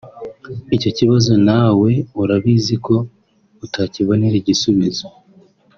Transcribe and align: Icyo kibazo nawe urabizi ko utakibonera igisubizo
Icyo 0.75 0.89
kibazo 0.97 1.31
nawe 1.47 1.91
urabizi 2.21 2.75
ko 2.85 2.95
utakibonera 3.65 4.35
igisubizo 4.41 5.07